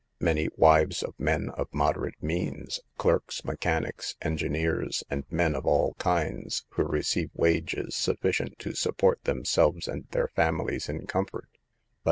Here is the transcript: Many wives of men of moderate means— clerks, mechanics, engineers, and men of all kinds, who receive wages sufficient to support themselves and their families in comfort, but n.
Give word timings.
Many 0.19 0.49
wives 0.57 1.03
of 1.03 1.13
men 1.19 1.49
of 1.51 1.71
moderate 1.71 2.23
means— 2.23 2.79
clerks, 2.97 3.45
mechanics, 3.45 4.15
engineers, 4.23 5.03
and 5.11 5.25
men 5.29 5.53
of 5.53 5.67
all 5.67 5.93
kinds, 5.99 6.65
who 6.69 6.81
receive 6.85 7.29
wages 7.35 7.95
sufficient 7.97 8.57
to 8.57 8.73
support 8.73 9.23
themselves 9.25 9.87
and 9.87 10.07
their 10.09 10.29
families 10.29 10.89
in 10.89 11.05
comfort, 11.05 11.49
but 11.53 11.57
n. 11.59 11.59